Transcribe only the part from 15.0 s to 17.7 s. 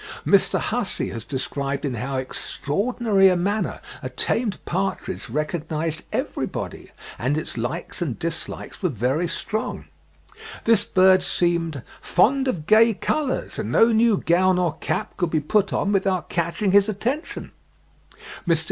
could be put on without catching his attention." (13. The 'Zoologist,' 1847 48,